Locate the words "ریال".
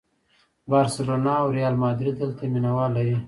1.57-1.75